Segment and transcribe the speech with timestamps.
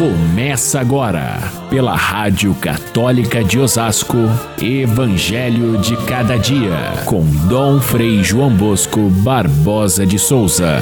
[0.00, 1.36] Começa agora,
[1.68, 4.16] pela Rádio Católica de Osasco,
[4.58, 10.78] Evangelho de Cada Dia, com Dom Frei João Bosco Barbosa de Souza.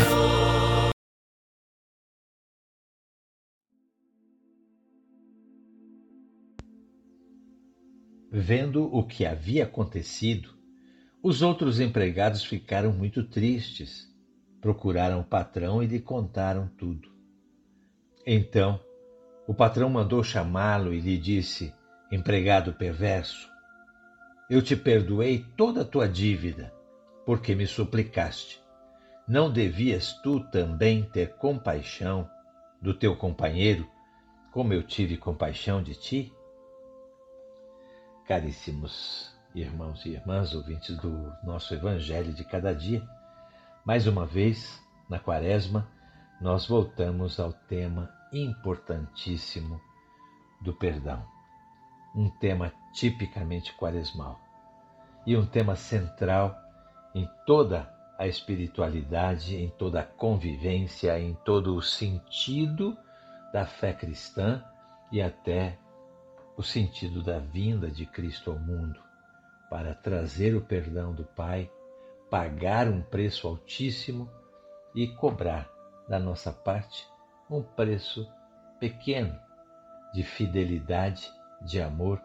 [8.30, 10.50] Vendo o que havia acontecido,
[11.20, 14.06] os outros empregados ficaram muito tristes.
[14.60, 17.08] Procuraram o patrão e lhe contaram tudo.
[18.24, 18.78] Então,
[19.48, 21.74] o patrão mandou chamá-lo e lhe disse:
[22.12, 23.48] Empregado perverso,
[24.50, 26.70] eu te perdoei toda a tua dívida,
[27.24, 28.62] porque me suplicaste.
[29.26, 32.28] Não devias tu também ter compaixão
[32.80, 33.88] do teu companheiro,
[34.52, 36.32] como eu tive compaixão de ti?
[38.26, 43.02] Caríssimos irmãos e irmãs, ouvintes do nosso Evangelho de cada dia,
[43.82, 44.78] mais uma vez,
[45.08, 45.88] na Quaresma,
[46.38, 49.80] nós voltamos ao tema importantíssimo
[50.60, 51.24] do perdão.
[52.14, 54.40] Um tema tipicamente quaresmal
[55.26, 56.56] e um tema central
[57.14, 62.96] em toda a espiritualidade, em toda a convivência, em todo o sentido
[63.52, 64.62] da fé cristã
[65.12, 65.78] e até
[66.56, 69.00] o sentido da vinda de Cristo ao mundo
[69.70, 71.70] para trazer o perdão do Pai,
[72.30, 74.28] pagar um preço altíssimo
[74.94, 75.70] e cobrar
[76.08, 77.06] da nossa parte
[77.50, 78.28] um preço
[78.78, 79.38] pequeno
[80.12, 81.30] de fidelidade,
[81.62, 82.22] de amor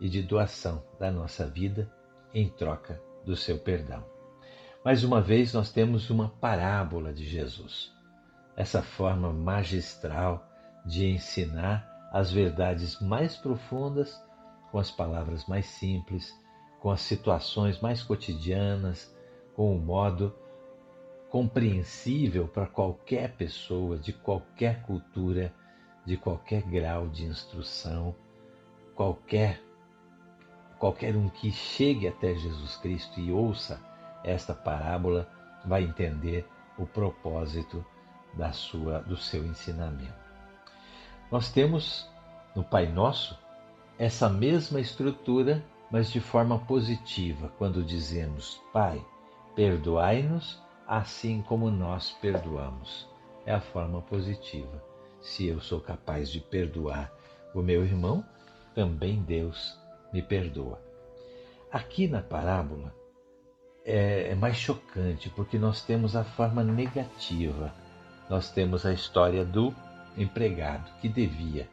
[0.00, 1.90] e de doação da nossa vida
[2.32, 4.04] em troca do seu perdão.
[4.84, 7.92] Mais uma vez, nós temos uma parábola de Jesus,
[8.56, 10.46] essa forma magistral
[10.86, 14.20] de ensinar as verdades mais profundas
[14.70, 16.32] com as palavras mais simples,
[16.80, 19.14] com as situações mais cotidianas,
[19.54, 20.34] com o modo
[21.30, 25.54] compreensível para qualquer pessoa, de qualquer cultura,
[26.04, 28.14] de qualquer grau de instrução,
[28.94, 29.62] qualquer
[30.78, 33.80] qualquer um que chegue até Jesus Cristo e ouça
[34.24, 35.28] esta parábola
[35.64, 36.46] vai entender
[36.78, 37.84] o propósito
[38.34, 40.12] da sua do seu ensinamento.
[41.30, 42.10] Nós temos
[42.56, 43.38] no Pai Nosso
[43.98, 49.04] essa mesma estrutura, mas de forma positiva, quando dizemos: Pai,
[49.54, 50.60] perdoai-nos
[50.90, 53.08] assim como nós perdoamos.
[53.46, 54.82] É a forma positiva.
[55.20, 57.12] Se eu sou capaz de perdoar
[57.54, 58.24] o meu irmão,
[58.74, 59.78] também Deus
[60.12, 60.82] me perdoa.
[61.70, 62.92] Aqui na parábola
[63.84, 67.72] é, é mais chocante porque nós temos a forma negativa.
[68.28, 69.72] Nós temos a história do
[70.16, 71.68] empregado que devia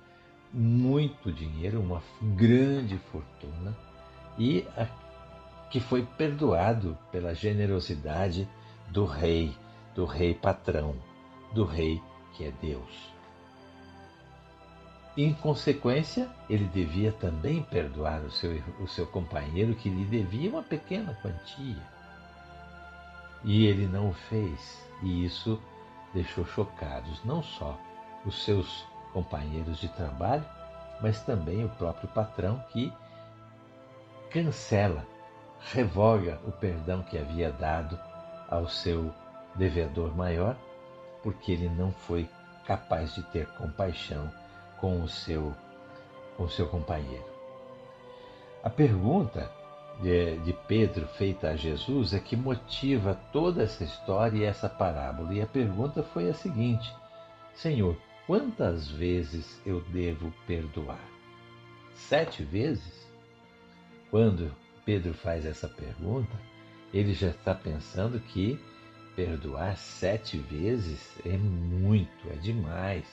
[0.54, 3.76] muito dinheiro, uma grande fortuna,
[4.38, 4.86] e a,
[5.72, 8.48] que foi perdoado pela generosidade
[8.88, 9.56] do rei,
[9.94, 10.96] do rei patrão,
[11.54, 12.02] do rei
[12.34, 13.12] que é Deus.
[15.18, 20.62] Em consequência, ele devia também perdoar o seu, o seu companheiro que lhe devia uma
[20.62, 21.82] pequena quantia.
[23.44, 25.60] E ele não o fez, e isso
[26.14, 27.80] deixou chocados não só
[28.26, 30.46] os seus companheiros de trabalho,
[31.02, 32.94] mas também o próprio patrão que
[34.30, 35.06] cancela,
[35.72, 38.00] revoga o perdão que havia dado
[38.50, 39.14] ao seu
[39.56, 40.56] devedor maior,
[41.24, 42.30] porque ele não foi
[42.66, 44.32] capaz de ter compaixão
[44.80, 45.54] com o seu,
[46.36, 47.26] com o seu companheiro.
[48.64, 49.50] A pergunta
[50.02, 55.34] de, de Pedro feita a Jesus é que motiva toda essa história e essa parábola.
[55.34, 56.94] E a pergunta foi a seguinte:
[57.54, 61.04] Senhor, quantas vezes eu devo perdoar?
[61.96, 63.08] Sete vezes?
[64.12, 64.54] Quando
[64.86, 66.38] Pedro faz essa pergunta,
[66.94, 68.60] ele já está pensando que
[69.16, 73.06] perdoar sete vezes é muito, é demais.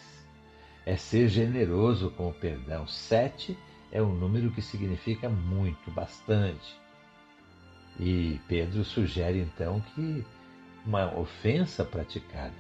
[0.86, 2.86] É ser generoso com o perdão.
[2.86, 3.56] Sete
[3.90, 6.78] é um número que significa muito, bastante.
[7.98, 10.24] E Pedro sugere então que
[10.84, 12.52] uma ofensa praticada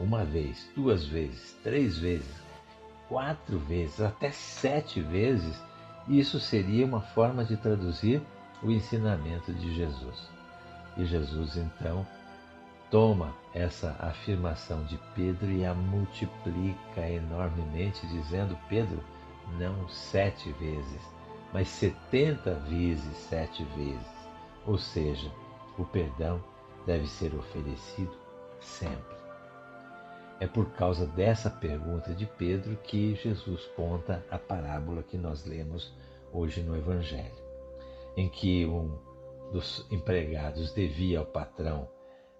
[0.00, 2.42] uma vez, duas vezes, três vezes,
[3.06, 5.62] quatro vezes, até sete vezes,
[6.08, 8.22] isso seria uma forma de traduzir
[8.62, 10.39] o ensinamento de Jesus.
[10.96, 12.06] E Jesus então
[12.90, 19.02] toma essa afirmação de Pedro e a multiplica enormemente, dizendo: Pedro,
[19.58, 21.00] não sete vezes,
[21.52, 24.20] mas setenta vezes sete vezes.
[24.66, 25.30] Ou seja,
[25.78, 26.42] o perdão
[26.86, 28.14] deve ser oferecido
[28.60, 29.20] sempre.
[30.38, 35.92] É por causa dessa pergunta de Pedro que Jesus conta a parábola que nós lemos
[36.32, 37.34] hoje no Evangelho,
[38.16, 38.96] em que um
[39.52, 41.88] dos empregados devia ao patrão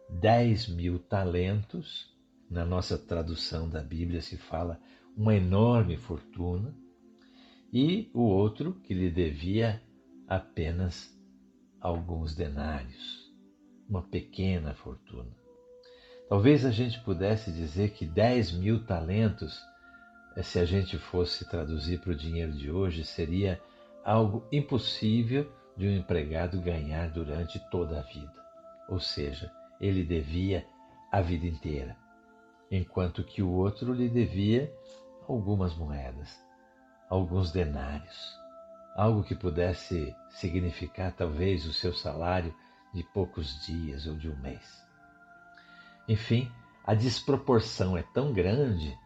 [0.08, 2.08] 10 mil talentos.
[2.50, 4.80] Na nossa tradução da Bíblia se fala
[5.16, 6.74] uma enorme fortuna,
[7.72, 9.80] e o outro que lhe devia
[10.26, 11.16] apenas
[11.80, 13.32] alguns denários,
[13.88, 15.30] uma pequena fortuna.
[16.28, 19.60] Talvez a gente pudesse dizer que 10 mil talentos,
[20.36, 23.60] eh, se a gente fosse traduzir para o dinheiro de hoje, seria
[24.04, 25.50] algo impossível
[25.81, 28.35] de um empregado ganhar durante toda a vida.
[28.87, 29.50] Ou seja,
[29.81, 30.67] ele devia
[31.11, 31.97] a vida inteira,
[32.71, 34.71] enquanto que o outro lhe devia
[35.27, 36.38] algumas moedas,
[37.09, 38.38] alguns denários,
[38.94, 42.55] algo que pudesse significar talvez o seu salário
[42.93, 44.87] de poucos dias ou de um mês.
[46.06, 46.53] Enfim,
[46.85, 48.99] a desproporção é tão grande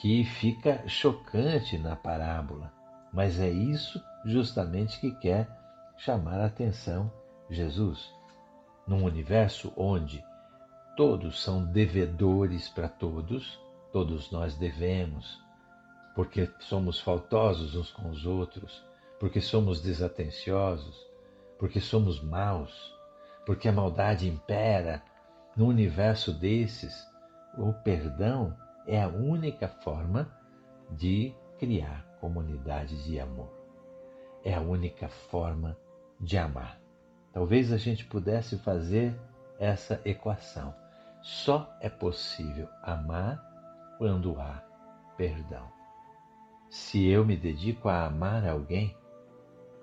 [0.00, 2.72] que fica chocante na parábola,
[3.12, 5.57] mas é isso justamente que quer
[5.98, 7.12] chamar a atenção
[7.50, 8.12] Jesus.
[8.86, 10.24] Num universo onde
[10.96, 13.60] todos são devedores para todos,
[13.92, 15.38] todos nós devemos,
[16.14, 18.84] porque somos faltosos uns com os outros,
[19.20, 21.06] porque somos desatenciosos,
[21.58, 22.94] porque somos maus,
[23.44, 25.02] porque a maldade impera.
[25.56, 27.06] No universo desses,
[27.56, 28.56] o perdão
[28.86, 30.30] é a única forma
[30.90, 33.52] de criar comunidade de amor.
[34.44, 35.76] É a única forma
[36.20, 36.78] de amar.
[37.32, 39.14] Talvez a gente pudesse fazer
[39.58, 40.74] essa equação.
[41.22, 43.42] Só é possível amar
[43.98, 44.62] quando há
[45.16, 45.66] perdão.
[46.70, 48.96] Se eu me dedico a amar alguém,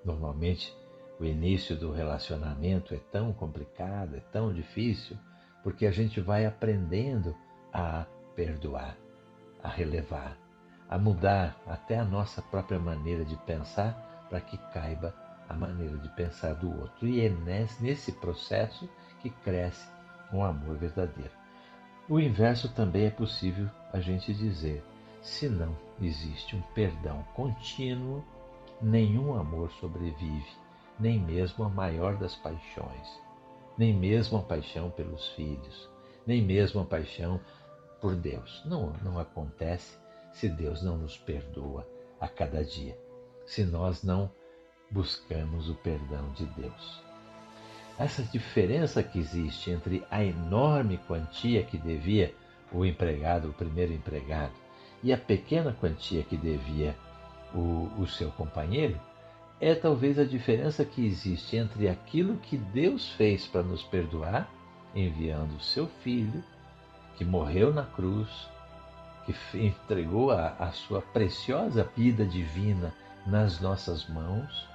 [0.06, 0.72] Normalmente,
[1.18, 5.18] o início do relacionamento é tão complicado, é tão difícil,
[5.64, 7.34] porque a gente vai aprendendo
[7.72, 8.06] a
[8.36, 8.96] perdoar,
[9.60, 10.38] a relevar,
[10.88, 15.12] a mudar até a nossa própria maneira de pensar para que caiba
[15.48, 17.06] a maneira de pensar do outro.
[17.06, 17.28] E é
[17.80, 18.88] nesse processo
[19.20, 19.88] que cresce
[20.32, 21.30] um amor verdadeiro.
[22.08, 24.82] O inverso também é possível a gente dizer:
[25.20, 28.24] se não existe um perdão contínuo,
[28.80, 30.46] nenhum amor sobrevive,
[30.98, 33.20] nem mesmo a maior das paixões,
[33.76, 35.90] nem mesmo a paixão pelos filhos,
[36.26, 37.40] nem mesmo a paixão
[38.00, 38.62] por Deus.
[38.64, 39.98] Não, não acontece
[40.32, 41.86] se Deus não nos perdoa
[42.20, 42.96] a cada dia,
[43.46, 44.30] se nós não
[44.90, 47.02] buscamos o perdão de Deus.
[47.98, 52.34] Essa diferença que existe entre a enorme quantia que devia
[52.70, 54.52] o empregado, o primeiro empregado,
[55.02, 56.94] e a pequena quantia que devia
[57.54, 59.00] o, o seu companheiro,
[59.58, 64.50] é talvez a diferença que existe entre aquilo que Deus fez para nos perdoar,
[64.94, 66.44] enviando o seu Filho,
[67.16, 68.28] que morreu na cruz,
[69.24, 72.94] que entregou a, a sua preciosa vida divina
[73.26, 74.68] nas nossas mãos,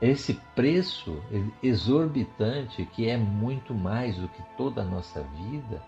[0.00, 1.22] esse preço
[1.62, 5.82] exorbitante, que é muito mais do que toda a nossa vida,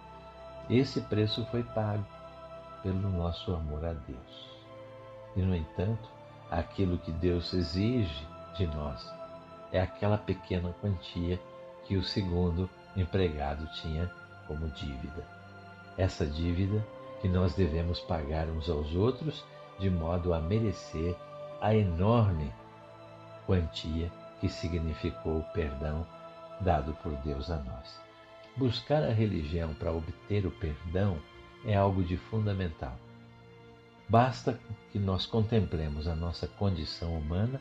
[0.71, 2.05] esse preço foi pago
[2.83, 4.49] pelo nosso amor a Deus.
[5.37, 6.09] E, no entanto,
[6.51, 8.27] aquilo que Deus exige
[8.57, 9.07] de nós
[9.73, 11.39] é aquela pequena quantia
[11.85, 14.11] que o segundo empregado tinha
[14.47, 15.27] como dívida.
[15.97, 16.85] Essa dívida
[17.21, 19.45] que nós devemos pagar uns aos outros
[19.79, 21.15] de modo a merecer
[21.61, 22.53] a enorme
[23.49, 26.07] quantia que significou o perdão
[26.61, 27.99] dado por Deus a nós.
[28.55, 31.19] Buscar a religião para obter o perdão
[31.65, 32.95] é algo de fundamental.
[34.07, 34.61] Basta
[34.93, 37.59] que nós contemplemos a nossa condição humana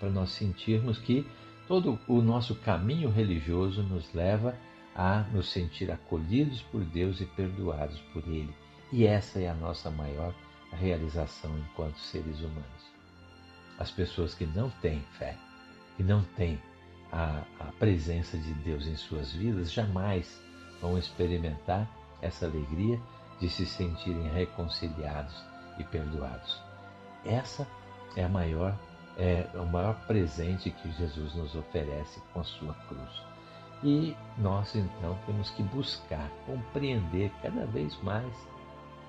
[0.00, 1.26] para nós sentirmos que
[1.68, 4.56] todo o nosso caminho religioso nos leva
[4.94, 8.54] a nos sentir acolhidos por Deus e perdoados por Ele.
[8.90, 10.34] E essa é a nossa maior
[10.72, 12.95] realização enquanto seres humanos.
[13.78, 15.36] As pessoas que não têm fé,
[15.96, 16.60] que não têm
[17.12, 20.40] a, a presença de Deus em suas vidas, jamais
[20.80, 21.88] vão experimentar
[22.20, 23.00] essa alegria
[23.40, 25.34] de se sentirem reconciliados
[25.78, 26.60] e perdoados.
[27.24, 27.66] Essa
[28.16, 28.76] é a maior
[29.18, 33.22] é o maior presente que Jesus nos oferece com a sua cruz.
[33.82, 38.34] E nós então temos que buscar compreender cada vez mais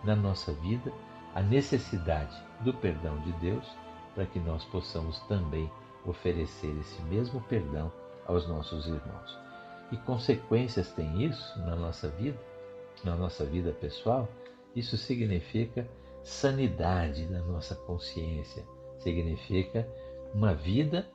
[0.04, 0.94] na nossa vida
[1.36, 3.66] a necessidade do perdão de Deus
[4.18, 5.70] para que nós possamos também
[6.04, 7.94] oferecer esse mesmo perdão
[8.26, 9.38] aos nossos irmãos.
[9.92, 12.40] E consequências tem isso na nossa vida,
[13.04, 14.28] na nossa vida pessoal?
[14.76, 15.88] Isso significa
[16.24, 18.66] sanidade da nossa consciência.
[18.98, 19.88] Significa
[20.34, 21.08] uma vida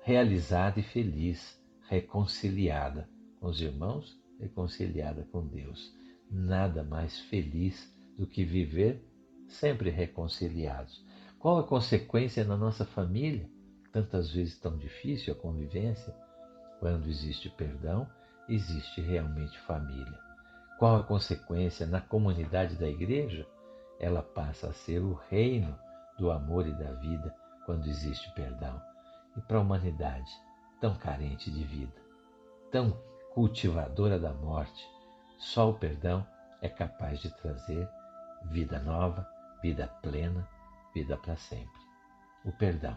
[0.00, 3.06] realizada e feliz, reconciliada
[3.38, 5.94] com os irmãos, reconciliada com Deus.
[6.30, 9.04] Nada mais feliz do que viver
[9.46, 11.04] sempre reconciliados.
[11.46, 13.48] Qual a consequência na nossa família?
[13.92, 16.12] Tantas vezes tão difícil a convivência.
[16.80, 18.04] Quando existe perdão,
[18.48, 20.18] existe realmente família.
[20.76, 23.46] Qual a consequência na comunidade da igreja?
[24.00, 25.78] ela passa a ser o reino
[26.18, 27.32] do amor e da vida
[27.64, 28.82] quando existe perdão.
[29.36, 30.32] E para a humanidade,
[30.80, 31.94] tão carente de vida,
[32.72, 32.90] tão
[33.32, 34.84] cultivadora da morte,
[35.38, 36.26] só o perdão
[36.60, 37.88] é capaz de trazer
[38.46, 39.24] vida nova,
[39.62, 40.55] vida plena,
[40.96, 41.78] vida para sempre.
[42.42, 42.96] O perdão.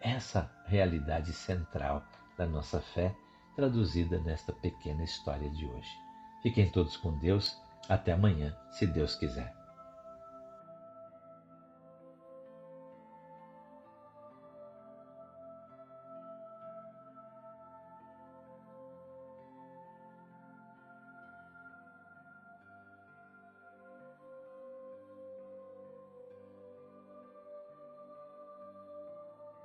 [0.00, 2.02] Essa realidade central
[2.38, 3.14] da nossa fé,
[3.54, 5.90] traduzida nesta pequena história de hoje.
[6.42, 7.54] Fiquem todos com Deus.
[7.86, 9.57] Até amanhã, se Deus quiser.